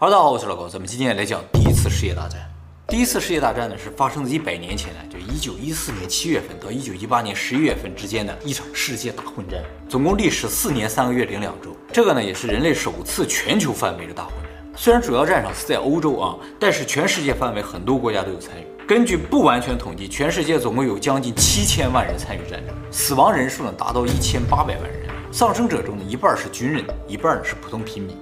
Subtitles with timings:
[0.00, 2.38] 哈喽，大家好，我是老高，咱们今天来讲第一次世界大战。
[2.86, 11.76] 第一次世界大战呢，是发生在一百年前呢，就一九一四年七月份到一九一八年十一月份之间的一场世界大混战，总共历时四年三个月零两周。
[11.92, 14.72] 这个呢，也是人类首次全球范围的大混战。
[14.76, 18.86] 虽然主要战场是在欧洲啊，但是全世界范围很多国家都有参与。
[18.86, 28.16] 根据不完全统计，全世界总共有将近七千万人参与战争，死亡人数呢达到一千八百万人，丧生者中呢一半是军人，一半呢是普通平民。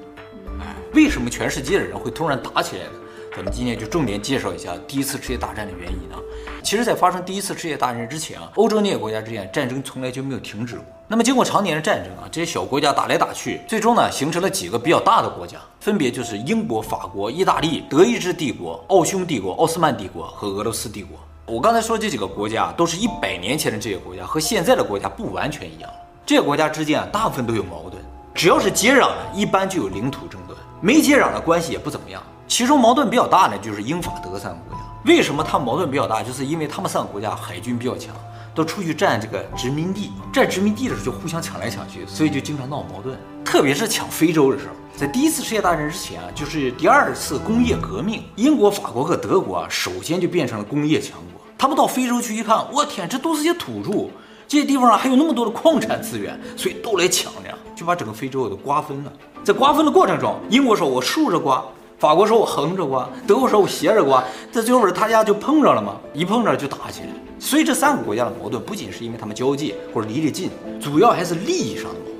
[0.96, 2.90] 为什么全世界的人会突然打起来呢？
[3.36, 6.16] 咱们今天就重点介绍一下第一次世界大战的原因啊。
[6.62, 10.84] 其实，在发生第一次世界大战之前啊，欧洲那些国家之间战争从来就没有停止过。
[11.06, 21.18] 那么，经过常年的战争啊，这些小国家打来打去，最终呢，形成了几个比较大的国家，分别就是英国、法国、意大利、德意志帝国、奥匈帝国、奥斯曼帝国和俄罗斯帝国。
[21.44, 25.90] 我刚才说这几个国家都是一百年前的这些国家，和现在的国家不完全一样。
[26.24, 28.02] 这些国家之间啊，大部分都有矛盾，
[28.34, 30.40] 只要是接壤的，一般就有领土争。
[30.80, 34.84] 没接壤的关系也不怎么样，其中矛盾比较大的就是英法德三个国家。
[35.04, 36.22] 为什么他们矛盾比较大？
[36.22, 38.14] 就是因为他们三个国家海军比较强，
[38.54, 43.16] 都出去占这个殖民地，占殖民地的时候就互相抢来抢去，所以就经常闹矛盾。
[43.44, 51.40] 特别是抢非洲的时候，在第一次世界大战之前啊，就是第二次工业革命，英国、法国和德国啊，首先就变成了工业强国。
[51.56, 54.10] 他们到非洲去一看，我天，这都是些土著，
[54.48, 59.12] 这些地方啊还有那么多的矿产资源，所以都来抢着，就把整个非洲都瓜分了。
[59.44, 61.64] 在瓜分的过程中，英国说我竖着刮，
[61.98, 67.08] 法国说我横着刮，德国说我斜着刮，在最后他家就碰着了嘛，一碰着就打起来。
[67.38, 72.16] 所以这三个国家的矛盾不仅是因为他们交界或者离得近，主要还是利益上的矛盾。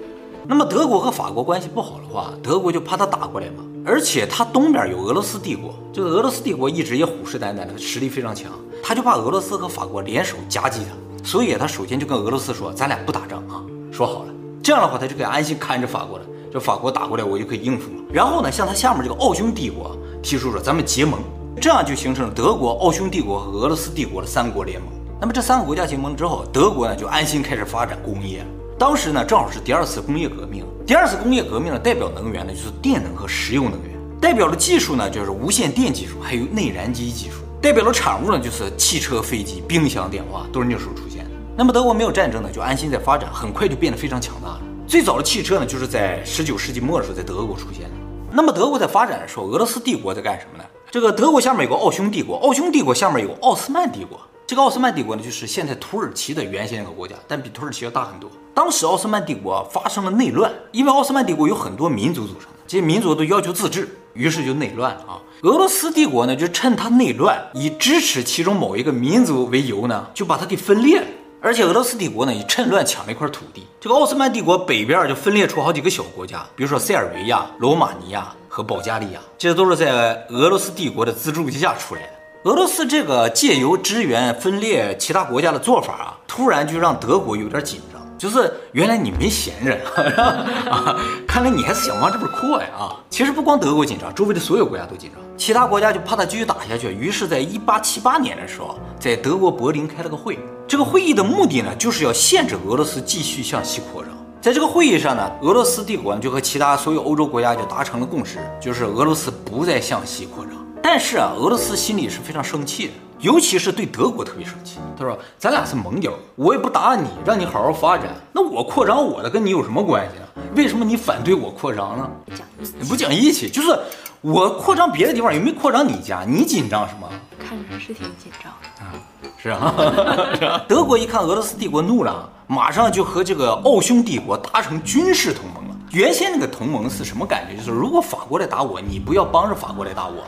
[0.48, 14.28] 那么德国和法国关系不好的话，德国就怕他打过来嘛，而且他东边有俄罗斯帝国，这个俄罗斯帝国一直也虎视眈眈的，实力非常强，他就怕俄罗斯和法国联手夹击他，所以他首先就跟俄罗斯说，咱俩不打仗啊，说好了，
[14.67, 16.25] 这样的话他就可以安心看着法国了。
[16.53, 18.03] 这法国打过来，我就可以应付了。
[18.12, 21.20] 然后呢，向他下面这个奥匈帝国提出说，咱们结盟，
[21.61, 24.91] 这样就形成了德国、奥匈帝国和俄罗斯帝国的三国联盟。
[25.20, 28.44] 那么这三个国家结盟之后，德国呢就安心开始发展工业。
[28.76, 41.16] 当时呢正好是第二次工业革命，第二次工业革命的代表能源呢就是电能和石油能源，代表的技术呢就是无线电技术，还有内燃机技术，代表的产物呢就是汽车、飞机、冰箱、电话，都是那时候出现。
[41.59, 44.61] 那么德国没有战争呢，就安心在发展，很快就变得非常强大了。
[44.87, 47.97] 最早的汽车呢，就是在十九世纪末的时候在德国出现的。
[48.31, 50.65] 那么德国在发展的时候，俄罗斯帝国在干什么呢？
[50.91, 54.21] 这个德国下面有个奥匈帝国，奥匈帝国下面有奥斯曼帝国。
[54.47, 58.31] 这个奥斯曼帝国呢，就是现在土耳其的原先那个国家，但比土耳其要大很多。
[58.53, 65.17] 当时奥斯曼帝国发生了内乱，因为奥斯曼帝国有很多民族组成的，这些民族都要求自治，于是就内乱啊。
[65.43, 71.06] 俄罗斯帝国呢，就趁他内乱，以支持其中某一个民族为由呢，就把它给分裂了。
[71.46, 73.64] 而且俄罗斯帝国呢，也趁乱抢了一块土地。
[73.80, 82.08] 这个奥斯曼帝国北边就分裂出好几个小国家，比如说塞尔维亚、罗马尼亚和保加利亚，这都是在俄罗斯帝国的资助之下出来的。
[82.50, 88.04] 俄罗斯这个借由支援分裂其他国家的做法啊，突然就让德国有点紧张。
[88.19, 89.75] 就是原来你没闲着
[90.71, 90.97] 啊，
[91.28, 92.97] 看来你还是想往这边扩呀啊！
[93.10, 96.88] 其实不光德国紧张，周围的所有国家都紧张，其他国家就怕他继续打下去。
[96.88, 100.38] 于是，在一八七八年的时候，在德国柏林开了个会。
[100.66, 104.10] 这个会议的目的呢，就是要限制俄罗斯继续向西扩张。
[104.41, 110.55] 在这个会议上呢，俄罗斯帝国呢就和其他所有欧洲国家就达成了共识，就是俄罗斯不再向西扩张。
[110.82, 112.93] 但是啊，俄罗斯心里是非常生气的。
[113.26, 118.06] 尤其是对德国特别生气，他说：“咱俩是盟友，我也不打你，让你好好发展。
[118.32, 120.26] 那我扩张我的，跟你有什么关系啊？
[120.54, 122.09] 为什么你反对我扩张呢？
[122.25, 123.76] 不讲义气，不讲义气，就是
[124.20, 127.09] 我扩张别的地方，也没扩张你家，你紧张什么？
[127.37, 128.94] 看着是挺紧张的啊，
[129.37, 130.64] 是啊，是啊。
[130.69, 135.76] 德国一看俄罗斯帝国怒了，马上就和这个奥匈帝国达成军事同盟了。
[135.91, 137.56] 原先那个同盟是什么感觉？
[137.56, 140.22] 就是如果法国来打我，你不要帮着法国来打我。”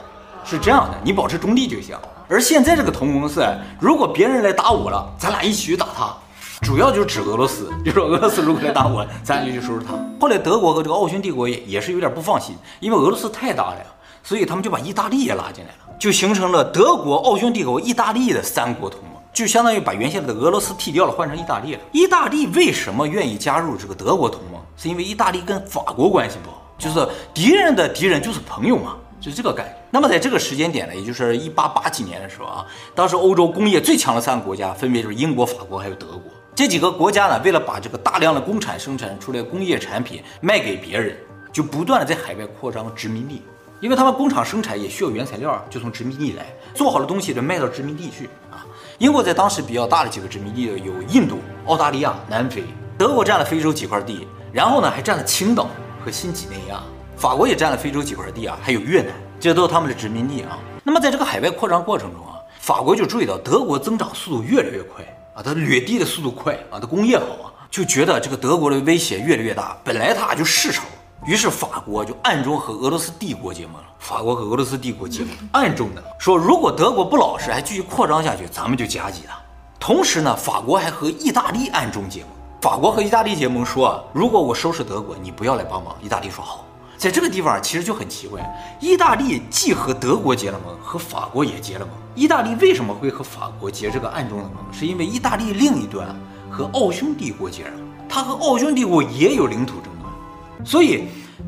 [0.49, 1.95] 是这样的，你保持中立就行。
[2.27, 3.47] 而现在这个同盟是，
[3.79, 6.17] 如果别人来打我了，咱俩一起去打他，
[6.63, 9.93] 主要就是指俄罗斯，就说俄罗斯如果来打我，咱俩就去收拾他。
[10.19, 13.85] 后来德国和这个奥匈帝国也也是有点不放心，因为俄罗斯太大了呀，
[14.23, 21.81] 所以他们就把意大利也拉进来了，就形成了德国、奥匈帝国、意大利的三国同盟，就相当于把原先的俄罗斯踢掉了，换成意大利了。
[21.93, 24.59] 意大利为什么愿意加入这个德国同盟？
[24.79, 28.97] 是因为意大利跟法国关系不好，就是敌人的敌人就是朋友嘛。
[29.21, 29.78] 就这个概念。
[29.91, 36.23] 那么在这个时间点呢，也就是一八八几年的时候啊，当时欧洲工业最强的三个国家，分别就是英国、法国还有德国。
[36.55, 41.17] 这几个国家呢，为了把这个大量的工厂生产出来工业产品卖给别人，
[41.53, 43.43] 就不断的在海外扩张殖民地，
[43.81, 46.45] 因为他们工厂生产也需要原材料，就从殖民地来，
[46.75, 48.67] 做好的东西就卖到殖民地去啊。
[48.99, 52.65] 英国在当时比较大的几个殖民地有印度、澳大利亚、南非，
[52.99, 55.69] 德国占了非洲几块地，然后呢还占了青岛
[56.05, 56.83] 和新几内亚。
[57.17, 60.59] 法国也占了非洲几块地啊，还有越南，这都是他们的殖民地啊。
[60.83, 65.05] 那么在这个海外扩张过程中啊，法国就注意到德国增长速度越来越快
[65.35, 69.77] 啊，它掠地的速度快啊，它工业好啊，就觉得这个德国的威胁越来越大。
[69.85, 70.83] 本来他就世仇，
[71.27, 73.85] 于是法国就暗中和俄罗斯帝国结盟了。
[73.99, 79.37] 法国和俄罗斯帝国结盟，暗中的说，如果德国不老实，还继续扩张下去，咱们就夹击他。
[79.79, 82.31] 同时呢，法国还和意大利暗中结盟。
[82.61, 85.95] 法国和意大利结盟说啊，如果我收拾德国，你不要来帮忙。
[86.03, 86.65] 意大利说好。
[86.99, 88.43] 在这个地方其实就很奇怪，
[88.81, 91.95] 意大利既和德国结了盟，和法国也结了盟。
[92.17, 94.55] 意大利为什么会和法国结这个暗中的盟？
[94.73, 96.09] 是因为意大利另一端
[96.51, 97.71] 和奥匈帝国结了，
[98.09, 101.05] 他和奥匈帝国也有领土争端，所以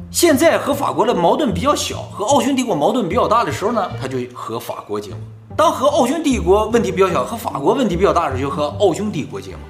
[0.08, 5.18] 现在和法国的矛盾比较小，和奥匈帝国矛盾比较大的时候呢，他就和法国结盟；
[5.56, 9.60] 当和奥匈帝国问题比较小，和法国问题比较大的时候，就和奥匈帝国结盟。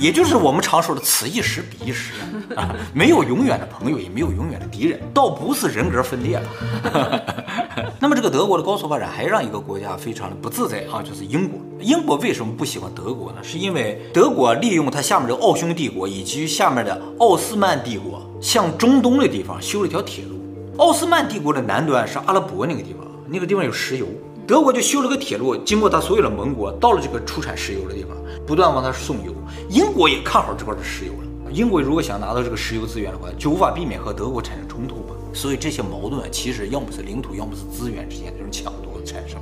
[0.00, 2.14] 也就是我们常说的此一时彼一时
[2.56, 7.92] 啊，没有永远的朋友，也没有永远的敌人，倒不是人格分裂了。
[8.00, 11.60] 那么这个德国的高速发展还让一个国家非常的不自在啊，就是英国。
[11.80, 13.38] 英国为什么不喜欢德国呢？
[13.42, 20.40] 是因为德国利用它下面的奥匈帝国以及下面的奥斯曼帝国向中东的地方修了一条铁路。
[20.78, 24.06] 奥斯曼帝国的南端是阿拉伯那个地方，那个地方有石油，
[24.46, 28.16] 德国就修了个铁路，经过它所有的盟国，到了这个出产石油的地方，
[28.46, 29.34] 不断往它送油。
[29.70, 31.52] 英国也看好这块的石油了。
[31.52, 35.14] 英国如果想拿到这个石油资源的话，就无法避免和德国产生冲突吧。
[35.32, 39.40] 所以这些矛盾其实要么是领土，要么是资源之间这种抢夺产生，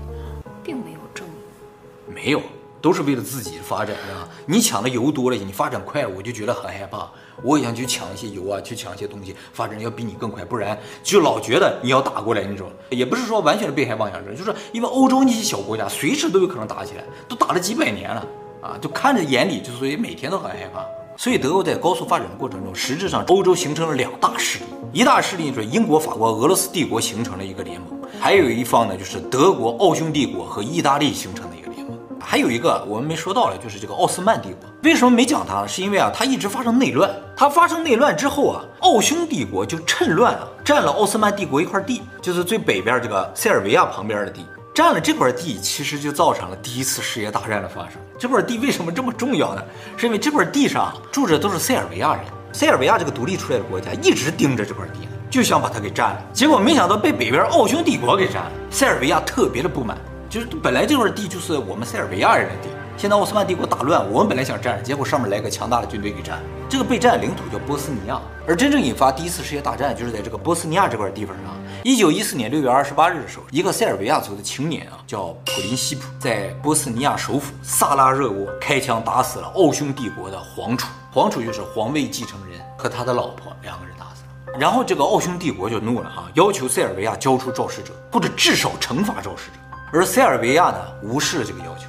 [0.63, 2.13] 并没有正义。
[2.15, 2.43] 没有，
[2.83, 4.29] 都是为了自己的发展啊。
[4.45, 7.11] 你抢的油多了，你发展快了，我就觉得很害怕。
[7.43, 12.71] 我也想去抢一些油啊，去抢一些东西，发展要比你更快，不然就老觉得你要打过来那种。
[12.91, 18.27] 也不是说完全的被害妄想症，就是因为欧洲那些小国家随时都有可能打起来，都打了几百年了。
[18.61, 20.85] 啊，就看着眼里，就所以每天都很害怕。
[21.17, 34.69] 所以德国在高速发展的过程中，实质上欧洲形成了两大势力，一大势力就是英国、法国、俄罗斯帝国形成了一个联盟，还有一方呢就是德国、奥匈帝国和意大利形成的一个联盟，还有一个我们没说到的，就是这个奥斯曼帝国。
[34.85, 35.67] 为什么没讲它？
[35.67, 37.11] 是因为啊，它一直发生内乱。
[37.37, 44.45] 它发生内乱之后啊，奥匈帝国就趁乱啊，占了奥斯曼帝国一块地，就是最北边这个塞尔维亚旁边的地。
[44.79, 47.95] 占了这块地，其实就造成了第一次世界大战的发生。
[48.17, 49.63] 这块地为什么这么重要呢？
[49.97, 52.23] 是因为这块地上住着都是塞尔维亚人。
[52.53, 56.23] 塞尔维亚这个独立出来的国家一直盯着这块地，就想把它给占了。
[56.33, 58.53] 结果没想到被北边奥匈帝国给占了。
[58.71, 59.99] 塞尔维亚特别的不满，
[60.31, 62.69] 就是本来这块地就是我们塞尔维亚人的地。
[62.97, 66.39] 现在奥斯曼帝国打乱，我们本来想占，结果上面来个强大的军队给占。
[66.69, 71.57] 这个被占领土叫波斯尼亚，而真正引发第一次世界大战就是在这个波斯尼亚这块地方上。
[71.85, 84.59] 一九一四年六月二十八日的时候，一个塞尔维亚族的青年啊，叫普林西普，在波斯尼亚首府萨拉热窝开枪打死了奥匈帝国的皇储，皇储就是皇位继承人和他的老婆两个人打死了。
[84.59, 89.59] 然后这个奥匈帝国就怒了啊，要求塞尔维亚交出肇事者，或者至少惩罚肇事者。
[89.93, 91.88] 而塞尔维亚呢，无视了这个要求。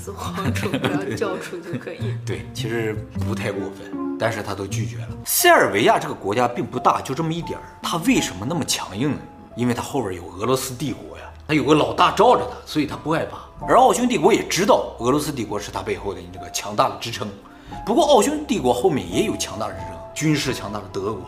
[0.00, 1.98] 死 皇储不要交出就可以。
[2.24, 2.94] 对，其实
[3.26, 3.92] 不太过分。
[4.18, 5.08] 但是他都拒绝了。
[5.24, 7.64] 塞尔维亚这个国家并不大，就这么一点儿。
[7.82, 9.18] 他为什么那么强硬呢？
[9.56, 13.38] 因为他后边有俄罗斯帝国呀，他有个老大罩着他，所以他不害怕。
[13.66, 17.28] 而奥匈帝国也知道俄罗斯帝国是他背后的这个强大的支撑。
[17.86, 21.22] 不过奥匈帝国后面也有强大的支撑，军事强大的德国。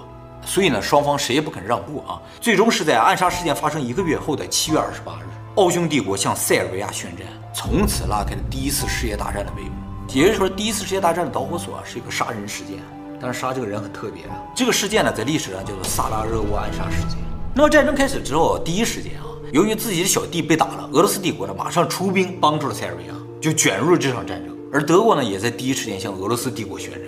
[0.44, 2.20] 所以呢，双方谁也不肯让步啊。
[2.40, 5.26] 最终是在暗杀事件发生一个月后的七月二十八日，
[5.56, 9.73] 奥匈帝国向塞尔维亚宣战，从此拉开了第一次世界大战的帷幕。
[10.09, 12.79] 也就是说，第一次世界大战的导火索啊，是一个杀人事件。
[13.21, 17.19] 但是杀这个人很特别的，这个事件呢，在历史上叫做萨拉热窝暗杀事件。
[17.55, 24.56] 那么战争开始之后，第一时间啊，由于自己的小弟被打了，俄罗斯帝国呢马上出兵帮助了塞尔维亚，就卷入了这场战争。
[24.73, 27.03] 而德国呢，也在第一时间向俄罗斯帝国宣战。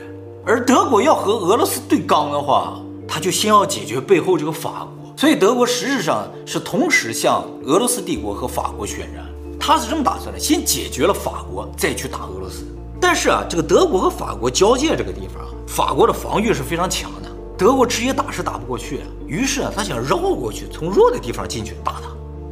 [0.45, 5.04] 而德国要和俄罗斯对刚的话，他就先要解决背后这个法国。
[5.17, 9.25] 所以德国实质上是同时向俄罗斯帝国和法国宣战。
[9.61, 12.67] 他是这么打算的：先解决了法国，再去打俄罗斯。
[13.01, 19.01] 但是啊，这个德国和法国交界这个地方，法国的防御是非常强的，德国直接打是打不过去。
[19.27, 22.09] 于是啊，他想绕过去，从弱的地方进去打他。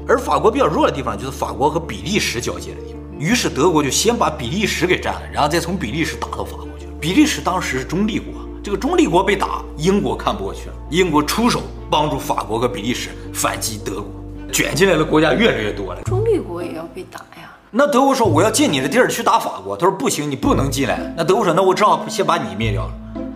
[0.07, 3.02] 而法国比较弱的地方就是法国和比利时交界的地方。
[3.19, 6.87] 于是德国就先把比利时给占了，然后再从比利时打到法国去。
[7.00, 14.07] 比利时当时是中立国，这个中立国被打，英国看不过去了，英国出手帮助法国和比利时反击德国，
[14.52, 16.00] 卷进来的国家越来越多了。
[16.02, 17.50] 中立国也要被打呀。
[17.73, 21.12] 那德国说，我要进你的地儿去打法国，他说不行，你不能进来。
[21.16, 22.92] 那德国说，那我只好先把你灭掉了。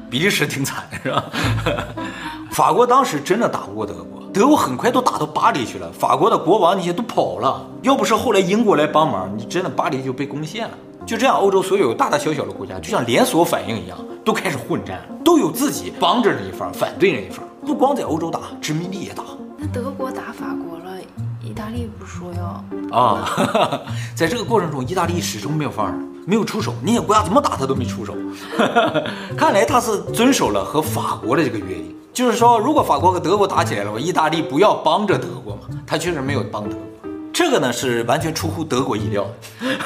[0.09, 1.25] 比利时挺惨的是吧？
[2.53, 7.67] 法国当时真的打不过德国，德国很快都打到巴黎去了，法国的国王那些都跑了。
[7.83, 10.79] 要不是后来英国来帮忙，你真的巴黎就被攻陷了。
[11.07, 17.47] 就这样，欧洲所有大大小小的国家就像连锁反应一样，都开始混战，都有自己帮着那一方，反对那一方。
[17.65, 19.23] 不光在欧洲打，殖民地也打。
[19.57, 21.01] 那德国打法国了，
[21.41, 23.31] 意大利不说要啊？
[24.17, 25.95] 在这个过程中，意大利始终没有放手，
[26.27, 26.75] 没有出手。
[26.83, 28.13] 你国家怎么打他都没出手。
[29.39, 35.63] 看来他是遵守了和法国的这个约定，就是说，如果法国和德国打起来了，意大利不要帮着德国嘛。
[35.87, 36.83] 他确实没有帮德国，
[37.39, 39.31] 这个呢是完全出乎德国意料。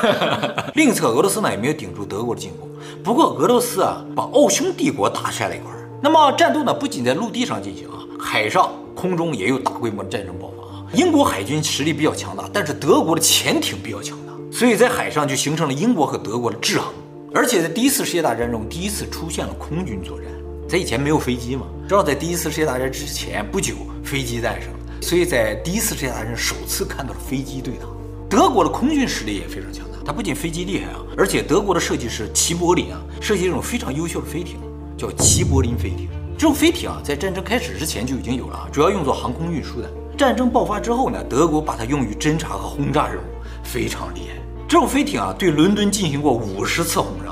[0.76, 2.68] 另一侧，俄罗斯呢也没有顶住德国的进攻。
[3.02, 5.68] 不过俄罗斯啊，把奥匈帝国打下了一块。
[6.00, 10.84] 那么战斗呢，不仅在陆地上进行啊，海上、空中也有大规模的战争爆发啊。
[10.92, 16.86] 英国海军实力比较强大，但是德国的潜艇比较强大，所以在海上就形成了英国和德国的制衡。
[17.34, 20.28] 而且在第一次世界大战中，第一次出现了空军作战。
[20.68, 27.86] 在以前没有飞机嘛，正好在第一次世界大战之前不久，飞机诞生，所以在第一次世界大战首次看到了飞机对打。
[28.28, 34.56] 德国的空军实力也非常强大，它不仅飞机厉害啊，而且德国的设计师齐柏林啊，设计一种非常优秀的飞艇。
[34.96, 39.90] 叫齐柏林飞艇，这种飞艇啊，在战争开始之前就已经有了，主要用作航空运输的。
[40.16, 43.24] 战争爆发之后呢，德国把它用于侦察和轰炸任务，
[43.64, 44.42] 非常厉害。
[44.68, 47.29] 这种飞艇啊，对伦敦进行过五十次轰炸。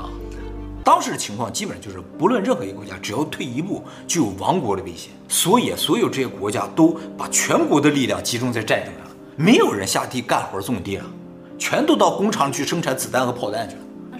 [0.89, 5.11] 当时的情况基本上就是，不论任何一个国家，只要退一步，就有亡国的危险。
[5.27, 11.05] 所以，所有这些国家都把全国的力量集中在战争上，没有人下地干活种地了，
[11.59, 13.81] 全都到工厂去生产子弹和炮弹去了。
[14.09, 14.17] 那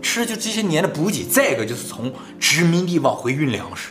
[0.00, 3.90] 吃就这些年的补给，再一个就是从殖民地往回运粮食。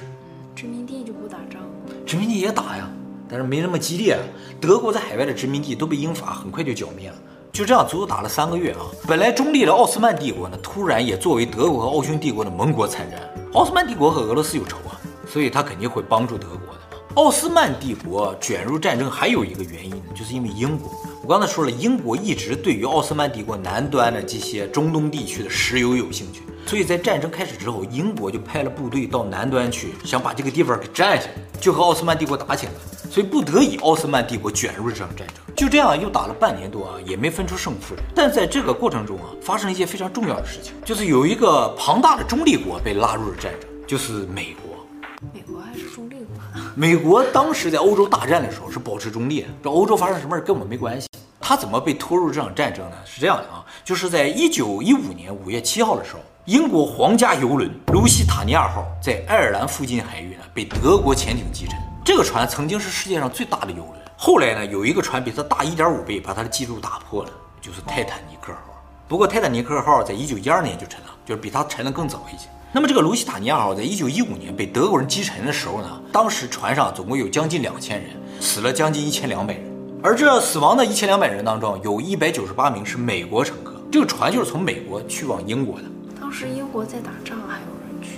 [0.56, 1.62] 殖民地就不打仗？
[2.08, 2.90] 殖民地也打呀，
[3.30, 4.18] 但是没那么激烈。
[4.60, 7.16] 德国在海外的殖民地都被英法很快就剿灭了。
[7.52, 8.80] 就这样足足打了三个月啊！
[9.06, 13.20] 本来中立的奥斯曼帝国呢，突然也作为德国和奥匈帝国的盟国参战。
[13.54, 14.96] 奥斯曼帝国和俄罗斯有仇啊，
[15.28, 16.98] 所以他肯定会帮助德国的。
[17.16, 20.90] 奥斯曼帝国卷入战争还有一个原因呢，就是因为英国。
[21.32, 32.80] 我刚才说了，英国一直对于奥斯曼帝国南端的这些中东地区的石油有兴趣，所以在战争开始之后，英国就派了部队到南端去，想把这个地方给占下来，就和奥斯曼帝国打起来了。
[33.10, 35.38] 所以不得已，奥斯曼帝国卷入这场战争。
[35.56, 38.04] 就这样又打了半年多啊，也没分出胜负来。
[38.14, 44.86] 但在这个过程中啊，发生了一些非常重要的事情，就是有一个庞大的中立国被拉入了战争，就是美国。
[45.34, 46.36] 美国还是中立国？
[46.76, 51.08] 美国当时在欧洲大战的时候是保持中立的，这欧洲发生什么事跟我们没关系。
[51.52, 52.96] 他怎么被拖入这场战争呢？
[53.04, 61.78] 是这样的啊，就是在一九一五年五月七号的时候，英国皇家游轮卢西塔尼亚号在爱尔兰附近海域呢被德国潜艇击沉。
[62.06, 67.30] 这个船曾经是世界上最大的游轮，后来呢有一个船比它大一点五倍，把它的记录打破了，
[67.60, 68.82] 就是泰坦尼克号。
[69.10, 72.48] 不过泰坦尼克号在一九一二年就沉了，就是比它沉得更早一些。
[72.72, 79.71] 那么这个卢西塔尼亚号在一九一五年被德国人击沉的时候呢，当时船上总共有将近两千人，死了将近一千两百人，
[80.04, 83.76] 而这死亡的一千两百人当中，有一百九十八名是美国乘客。
[83.92, 85.84] 这个船就是从美国去往英国的。
[86.20, 88.18] 当时英国在打仗，还有人去？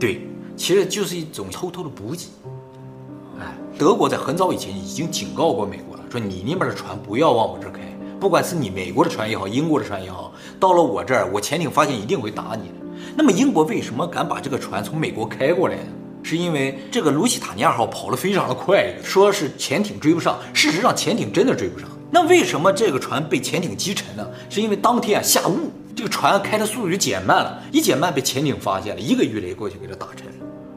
[0.00, 2.26] 对，其实就是一种偷偷的补给。
[3.38, 3.46] 哎，
[3.78, 7.78] 德国在很早以前已经警告过美国了，说你那边的船不要往我这儿开，
[8.18, 12.74] 不管是你美国的船也好，英国的船也好，到了我这儿，我潜艇发现一定会打你的。
[13.14, 15.92] 那么英国为什么敢把这个船从美国开过来呢？
[16.22, 21.88] 是因为这个卢西塔尼亚号跑得非常的快，说是潜艇追不上，事实上潜艇真的追不上。
[22.10, 24.26] 那为什么这个船被潜艇击沉呢？
[24.48, 30.26] 是因为当天啊下雾，这个船开的速度就减慢了，一减慢被潜艇发现了，一个鱼雷过去给它打沉。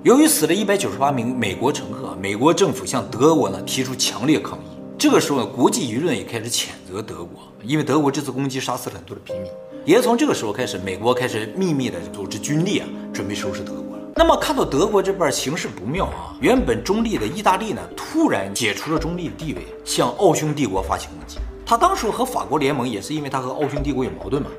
[0.03, 4.77] 由于死了一百九十八名美国乘客，美国政府向德国呢提出强烈抗议。
[4.97, 9.51] 这个时候呢，国际舆论也开始谴责德国，因为德国这次攻击杀死了很多的平民。
[9.85, 13.82] 也从这个时候开始，美国开始秘密的组织军力啊，准备收拾德国。
[14.15, 21.39] 那么看到德国这边形势不妙啊，原本中立的意大利呢，突然解除了中立的地位，向奥匈帝国发起攻击。
[21.65, 24.49] 他当时和法国联盟也是因为他和奥匈帝国有矛盾嘛。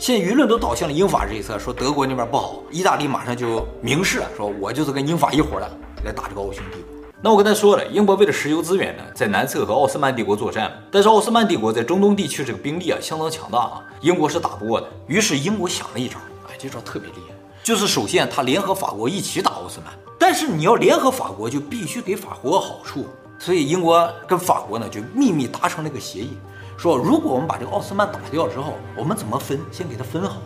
[0.00, 5.70] 现在舆论都倒向了英法这一侧，说德国那边不好，意大利马上就明示了，说我就是跟英法一伙的
[6.04, 6.94] 来打这个奥匈帝国。
[7.22, 14.88] 那我跟他说了，英国为了石油资源呢，在南侧和奥斯曼帝国作战，但是奥斯曼帝国在中东地区这个兵力啊相当强大啊，英国是打不过的。
[15.06, 16.18] 于是英国想了一招，
[16.48, 17.33] 哎，这招特别厉害，
[17.64, 23.06] 就是首先他联合法国一起打奥斯曼，但是你要联合法国就必须给法国好处，
[23.38, 26.36] 所以英国跟法国呢就秘密达成了一个协议，
[26.76, 29.58] 说如果我们把这个奥斯曼打掉之后，我们怎么分？
[29.72, 30.36] 先给他分好，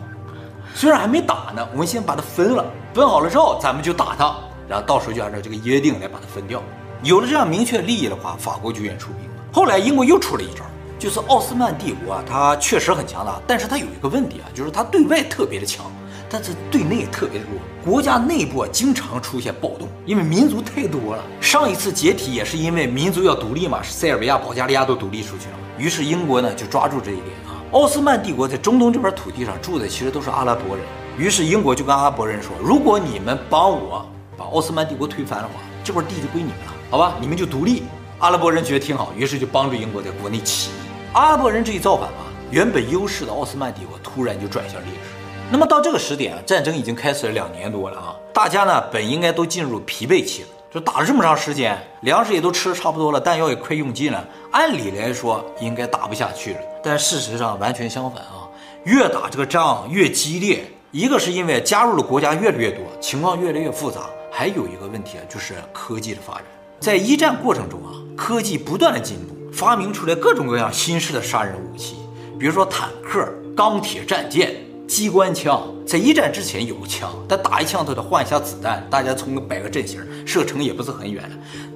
[0.73, 4.33] 虽然还没打呢，我们先把它分了，分好了之后咱们就打他。
[4.69, 6.63] 然后到时候就按照这个约定来把它分掉。
[7.03, 9.29] 有了这样明确利益的话，法国就愿意出兵。
[9.51, 10.63] 后来英国又出了一招，
[10.97, 15.91] 就是奥斯曼帝国啊，它确实很强大，但是它有一个问题啊，就是它对外特别的强，
[16.29, 17.49] 但是对内特别弱。
[17.83, 21.23] 国家内部啊经常出现暴动，因为民族太多了。
[21.41, 25.57] 上一次解体也是因为民族要独立嘛，是塞尔维亚、保加利亚都独立出去了。
[25.77, 30.85] 于是英国呢就抓住这一点啊，奥斯曼帝国在中东这边土地上住的其实都是阿拉伯人。
[31.17, 34.05] 于是英国就跟阿拉伯人说：“如果你们帮我
[34.37, 37.15] 把奥斯曼帝国推翻的话，这块地就归你们了，好吧？
[37.19, 37.83] 你们就独立。”
[38.19, 40.73] 阿拉伯人觉得挺好，于是就帮助英国在国内起义。
[41.13, 45.15] 阿拉伯人这一造反啊，原本优势的奥斯曼帝国突然就转向劣势。
[45.51, 56.59] 那么到这个时点啊，战争已经开始了两年多了啊，大家呢本应该都进入疲惫期了，就打了这么长时间，粮食也都吃的差不多了，弹药也快用尽了，按理来说应该打不下去了。
[56.83, 58.45] 但事实上完全相反啊，
[58.83, 60.63] 越打这个仗越激烈。
[60.91, 64.01] 一个是因为加入的国家越来越多，情况越来越复杂，
[64.31, 66.43] 还有一个问题啊，就是科技的发展。
[66.79, 71.95] 在一战过程中啊，科技不断的进步，发明出来各种各样新式的杀人武器，
[72.39, 73.27] 比如说坦克、
[73.57, 74.55] 钢铁战舰。
[74.89, 81.23] 机关枪在一战之前有枪，但打一枪都得换一下子弹，大家从摆个阵型，射程也不是很远。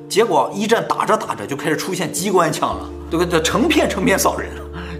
[0.09, 4.49] 结果一战打着打着就开始出现机关枪了，这个这成片成片扫人，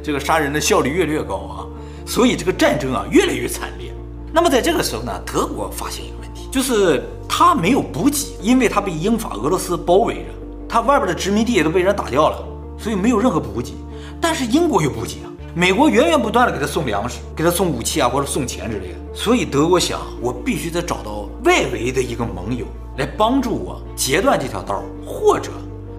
[0.03, 1.65] 这个杀人的效率越来越高啊，
[2.05, 3.91] 所以这个战争啊越来越惨烈。
[4.31, 10.29] 那么在这个时候呢，德国发现一个问题，就是他没有补给，因为他被英法俄罗斯包围着，
[10.69, 12.45] 他外边的殖民地也都被人打掉了，
[12.77, 13.73] 所以没有任何补给。
[14.21, 15.33] 但是英国有补给啊。
[15.55, 18.95] 美国源源不断的给他送粮食，给他送武器啊，或者送钱之类的。
[19.13, 22.65] 所以德国想，我必须得找到外围的一个盟友
[22.97, 25.51] 来帮助我截断这条道，或者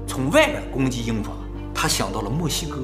[0.09, 1.31] 从外面攻击英法。
[1.73, 2.79] 他想到了墨西哥。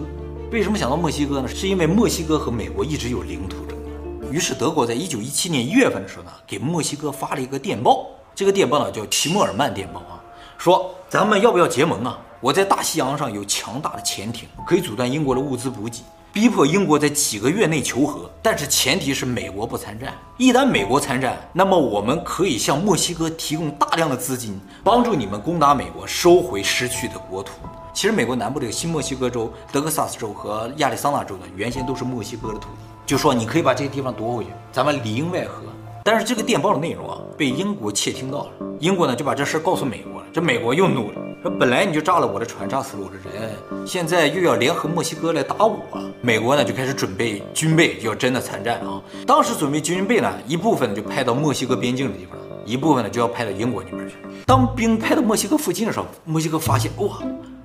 [0.52, 1.48] 为什么想到墨西哥呢？
[1.48, 3.76] 是因为墨西哥和美国一直有领土争
[4.20, 4.32] 端。
[4.32, 8.06] 于是德国在一九一七年一月份的时候呢，给墨西哥发了一个电报。
[8.32, 10.22] 这个电报呢叫齐默尔曼电报啊，
[10.56, 12.16] 说咱们要不要结盟啊？
[12.40, 16.04] 我在大西洋上有强大的潜艇，可以阻断英国的物资补给。
[16.32, 20.14] 逼迫英国在几个月内求和，但是前提是美国不参战。
[20.36, 27.54] 一旦美国参战，那么我们可以向墨西哥提供大量的资金，帮助你们攻打美国，收回失去的国土。
[27.92, 32.76] 其实，美国南部这个新墨西哥州、德克萨斯州和亚利桑那州呢，原先都是墨西哥的土地。
[33.04, 35.64] 就说你可以把这些地方夺回去，咱们里应外合。
[36.02, 38.50] 但是这个电报的内容啊，被英国窃听到了。
[38.78, 45.78] 英国呢就把这事告诉美国了，这美国又怒了，说本来你就炸了我的船，炸死了我的人，现在又要联合墨西哥来打我。
[46.22, 49.02] 美国呢就开始准备军备，要真的参战啊。
[49.26, 54.16] 当时准备军备呢，一部分就派到墨西哥边境的地方，一部分呢就要派到英国那边去。
[54.46, 57.18] 当兵派到墨西哥附近的时候，墨西哥发现哇，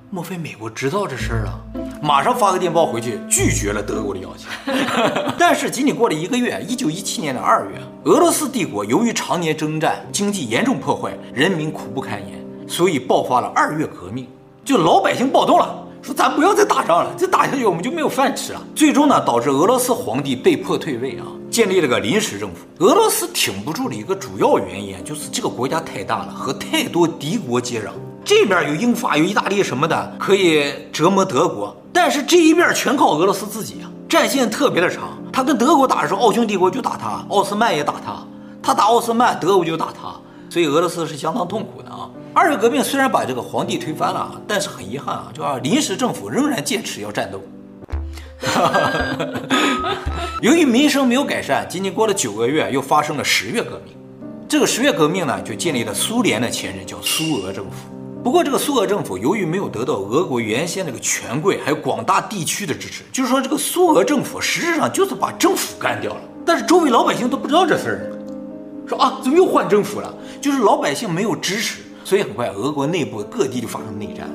[0.08, 1.60] 莫非美国知道这事儿了？
[2.00, 4.48] 马上发个电报回去，拒绝了德国的邀请。
[5.36, 14.28] 但是仅仅过了一个月，一九一七年的二月，俄罗斯帝国由于常年征战，经济严重破坏，人民苦不堪言，所以爆发了二月革命。
[14.64, 18.62] 就老百姓暴动了，说咱不要再打仗了，再打下去我们就没有饭吃了。
[18.76, 22.64] 最终呢，导致俄罗斯皇帝被迫退位啊，建立了个临时政府。
[22.78, 27.90] 俄罗斯挺不住的一个主要原因就是这个国家太大了，和太多敌国接壤。
[28.26, 31.80] 这边有英法，有意大利什么的，可以折磨德国。
[31.92, 35.16] 但是这一边全靠俄罗斯自己啊，战线特别的长。
[35.32, 38.26] 他跟德国打的时候，奥匈帝国就打他，奥斯曼也打他；
[38.60, 40.12] 他打奥斯曼，德国就打他。
[40.50, 42.10] 所以俄罗斯是相当痛苦的啊。
[42.34, 47.40] 二月革命虽然把这个皇帝推翻了，但是很遗憾啊，就临时政府仍然坚持要战斗。
[50.42, 53.94] 由于民生没有改善，仅仅过了九个月，又发生了十月革命。
[54.48, 57.95] 这个十月革命呢，就建立了苏联的前任，叫苏俄政府。
[58.26, 66.20] 不过，这个苏俄政府由于没有得到俄国原先那个权贵还有广大地区的支持，就是说，这个苏俄政府实质上就是把政府干掉了。
[66.44, 70.12] 但是周围老百姓都不知道这事儿，说啊，怎么又换政府了？
[70.40, 74.28] 就是老百姓没有支持，所以很快俄国内部各地就发生内战。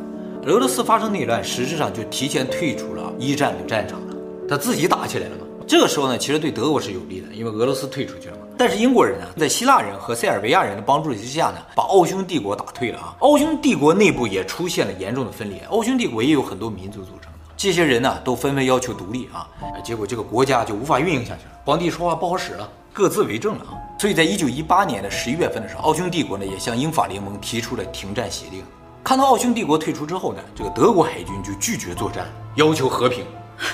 [0.46, 4.16] 俄罗斯发生内乱，实质上就提前退出了一战的战场了，
[4.48, 5.46] 他自己打起来了嘛。
[5.68, 8.38] 这个时候呢，其实对德国是有利的，因为俄罗斯退出去了。
[8.58, 13.16] 但是英国人呢，在希腊人和塞尔维亚人的帮助之下呢，把奥匈帝国打退了啊。
[13.20, 19.48] 奥匈帝国内部也出现了严重的分裂，奥匈帝国也有很多民族组成的，这些人呢都纷纷要求独立啊，
[19.84, 23.74] 结果这个国家就无法运营下去了，皇帝说话不好使了，各自为政了啊。
[23.98, 28.64] 所以在一九一八年的十一月份的时候，奥匈帝国呢也向英法联盟提出了停战协定。
[29.04, 33.26] 看到奥匈帝国退出之后呢，这个德国海军就拒绝作战，要求和平。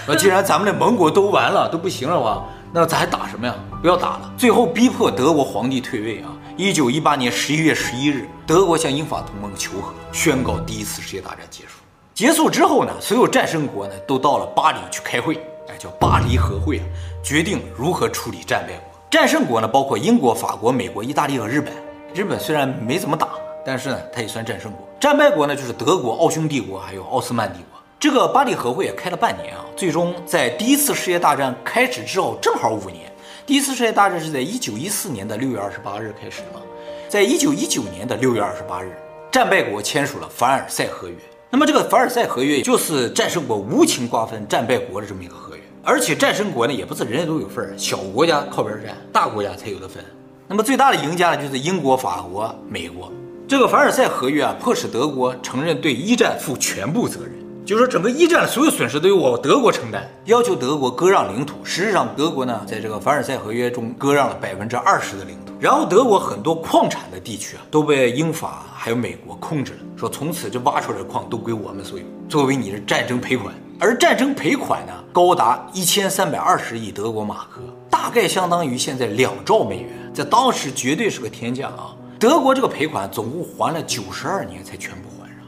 [0.06, 2.44] 那既然咱们的盟国都完了，都不行了哇。
[2.74, 3.56] 那咱还打什么呀？
[3.82, 4.32] 不要打了！
[4.38, 6.36] 最后逼迫德国皇帝退位啊！
[6.58, 11.80] 一九一八年十一月十一日，德国向英法同盟求和，宣告第一次世界大战结束。
[12.14, 15.36] 结束之后呢，所有战胜国呢都到了巴黎去开会，
[15.70, 16.86] 哎，叫巴黎和会啊，
[17.24, 19.00] 决定如何处理战败国。
[19.10, 21.72] 战胜国呢包括英国、法国、美国、意大利和日本。
[22.14, 23.30] 日本虽然没怎么打，
[23.66, 24.88] 但是呢，它也算战胜国。
[25.00, 27.77] 战败国呢就是德国、奥匈帝国还有奥斯曼帝国。
[28.00, 33.12] 这个巴黎和会也开了半年啊，最终在第一次世界大战开始之后正好五年。
[33.44, 36.64] 第一次世界大战是在一九一四年的六月二十八日开始的嘛，
[37.10, 38.96] 在一九一九年的六月二十八日，
[39.32, 41.16] 战败国签署了凡尔赛合约。
[41.50, 45.62] 那么这个凡尔赛合约就是战胜国无情瓜分战败国的这么一个合约。
[45.84, 50.06] 而且战胜国呢，也不是人人都有份儿，小国家靠边站，大国家才有的分。
[50.48, 53.12] 那么最大的赢家呢，就是英国、法国、美国。
[53.48, 57.32] 这个凡尔赛合约啊，迫使德国承认对一战负全部责任，
[57.68, 61.58] 就是说整个一战所有损失都由我德国承担，要求德国割让领土。
[61.66, 65.52] 实际上，德国呢，在这个凡尔赛合约中割让了百分之二十的领土。
[65.60, 73.54] 然后，德国很多矿产的地区啊，都被英法还有美国控制了，说从此这挖出来的矿都归我们所有，作为你的战争赔款。
[73.82, 81.94] 而战争赔款呢，高达一千三百二十亿德国马克，大概相当于现在两兆美元，在当时绝对是个天价啊。
[82.18, 85.07] 德国这个赔款总共还了九十二年才全部，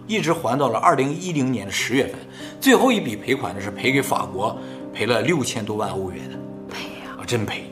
[0.10, 2.16] 一直还到了二零一零年的十月份。
[2.60, 4.58] 最后一笔赔款呢是赔给法国，
[4.92, 6.36] 赔了六千多万欧元的
[6.68, 7.66] 赔呀，啊，真赔。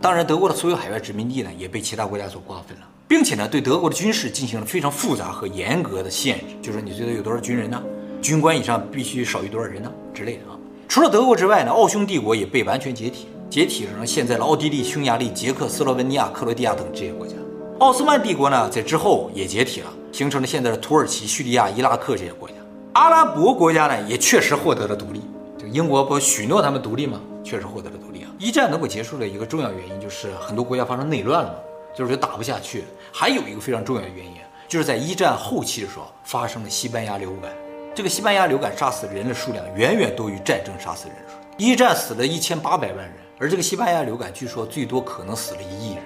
[0.00, 7.82] 当然，德国的所有海外殖民地呢也被其他国家所瓜分了，并且呢对德国的军事进行了非常复杂和严格的限制，就是你最多有多少军人呢？
[8.22, 9.90] 军官以上必须少于多少人呢？
[10.14, 10.54] 之类的啊。
[10.86, 17.34] 除了德国之外呢，奥匈帝国也被完全解体，解体成了现在的奥地利、匈牙利、捷克斯洛文尼亚、克罗地亚等这些国家。
[17.80, 22.54] 奥斯曼帝国呢，在之后也解体了，形成了现在的土耳其、叙利亚、伊拉克这些国家。
[22.92, 25.20] 阿拉伯国家呢，也确实获得了独立。
[25.58, 27.20] 这个英国不许诺他们独立吗？
[27.42, 28.30] 确实获得了独立啊。
[28.38, 31.58] 一战能够结束的一个重要原因，就是很多国家发生内乱了嘛，
[31.96, 32.84] 就是打不下去。
[33.10, 34.34] 还有一个非常重要的原因，
[34.68, 37.50] 就是在一战后期的时候发生了西班牙流感。
[37.92, 41.34] 这个西班牙流感杀死人的数量远远多于战争杀死人数。
[41.56, 46.04] 一战死了一千八百万人，而这个西班牙流感据说最多可能死了一亿人。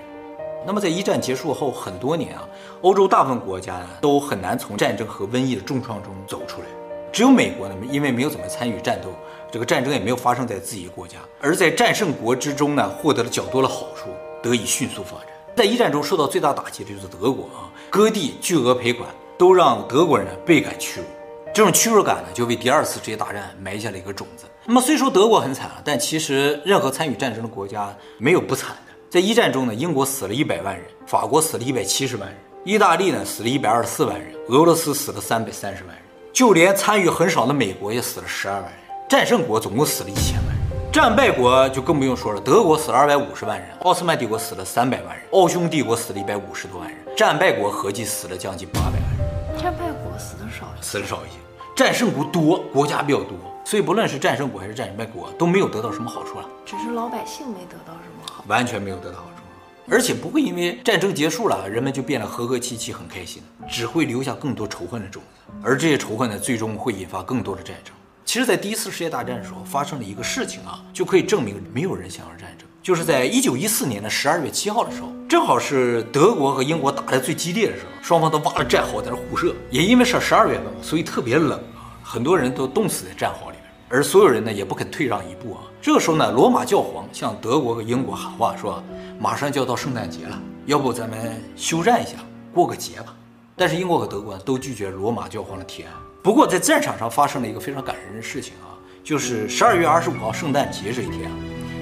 [0.67, 2.47] 那么在一战结束后很多年啊，
[2.83, 6.67] 欧洲大部分国家呢都很难从战争和瘟疫的重创中走出来，
[7.11, 9.09] 只有美国呢，因为没有怎么参与战斗，
[9.51, 14.11] 这个战争也没有发生在自己国家，而在战胜国之中呢获得了较多的好处，
[14.43, 15.29] 得以迅速发展。
[15.57, 21.07] 在一战中受到最大打击的就是德国啊，割地巨额赔款都让德国人呢倍感屈辱，
[21.55, 24.45] 这种屈辱感呢就为第二次世界大战埋下了一个种子。
[24.67, 28.77] 那么虽说德国很惨了，但其实任何参与战争的国家没有不惨。
[29.11, 38.73] 在一战中呢，英国死了一百万人，法国死了一百七十万人，意大利呢死了一百二十四万人，俄罗斯死了三百三十万人，就连参与很少的美国也死了十二万人。
[39.09, 49.59] 战胜国总共死了一千万人，战败国就更不用说了，德国死了二百五十万人，奥斯曼帝国死了三百万人，奥匈帝国死了一百五十多万人，战败国合计死了将近八百万人。
[49.59, 51.39] 战败国死的少，死的少一些，
[51.75, 53.39] 战胜国多，国家比较多，
[53.69, 58.43] 所以不论是战胜国还是战败国都没有得到什么好处了，只是老百姓没得到什么好。
[58.49, 59.43] 完全没有得到好处，
[59.91, 67.93] 而且不会因为战争结束了，人们就变得和和气气、很开心，只会留下更多仇恨的种子，而这些仇恨呢，最终会引发更多的战争。
[68.25, 72.67] 其实，在第一次世界大战的时候，发生了一个事情啊，就可以证明没有人想要战争。
[72.83, 83.58] 就是在一九一四年的十二月七号的时候，正好是德国和英国打得最激烈的时候，双方都挖了战壕在那互射，也因为是十二月份嘛，所以特别冷啊，很多人都冻死在战壕里面，
[83.91, 85.63] 而所有人呢，也不肯退让一步啊。
[85.81, 88.83] 这个时候呢，罗马教皇向德国和英国喊话说
[89.19, 92.17] ：“马上就要到圣诞节了，要不咱们休战一下，
[92.53, 93.15] 过个节吧。”
[93.57, 95.93] 但是英国和德国都拒绝罗马教皇的提案。
[96.23, 101.37] 不过在战场上发生了一个非常感人的事情啊，就是十二月二十五号圣诞节这一天啊，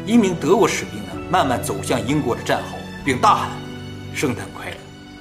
[0.07, 3.51] 一名德国士兵呢慢慢走向英国的战壕，并大喊
[4.15, 4.77] ：“圣诞快乐！”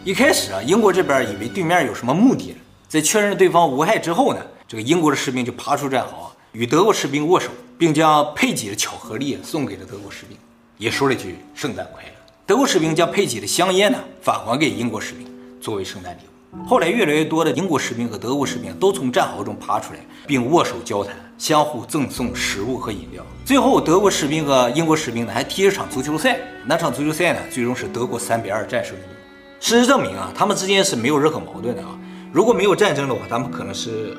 [0.05, 2.55] 一开始啊，英国这边以为对面有什么目的，
[2.87, 7.51] 在确认对方无害之后呢，这个英国的士兵就爬出战壕啊，与德国士兵握手。
[7.77, 10.37] 并将佩吉的巧克力送给了德国士兵，
[10.77, 12.09] 也说了一句“圣诞快乐”。
[12.47, 15.27] 德国士兵将佩吉的香烟呢返还给英国士兵，
[15.59, 16.65] 作为圣诞礼物。
[16.65, 23.21] 后来，越来越多的英国士兵和德国士兵都从战壕中爬出来，并握手交谈，相互赠送食物和饮料。
[23.43, 26.39] 最后，德国士兵和英国士兵呢还踢了场足球赛。
[26.65, 29.15] 那场足球赛呢，最终是德国三比二战胜了英国。
[29.59, 31.99] 事实证明啊，他们之间是没有任何矛盾的啊。
[32.31, 34.15] 如果没有战争的话，他们可能是。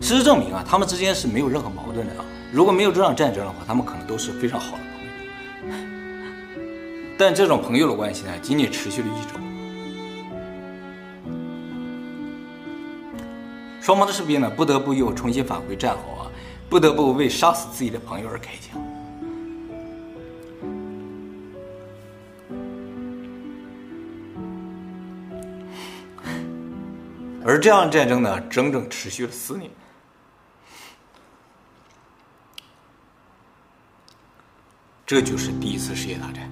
[0.00, 2.24] 事实证明啊，他们之间是没有任何矛盾的啊。
[2.52, 5.76] 如果没有这场战争的话，他们可能都是非常好的朋友。
[7.18, 9.38] 但这种朋友的关系呢，仅仅持续了一周。
[13.80, 16.30] 双方的士兵呢，不得不又重新返回战壕啊，
[16.68, 18.80] 不得不为杀死自己的朋友而开枪。
[27.44, 29.70] 而这样的战争呢，整整持续了四年。
[35.06, 36.50] 这就是第一次世界大战。